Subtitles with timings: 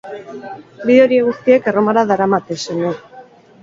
[0.91, 2.99] Bide horiek guztiek Erromara daramate, seme.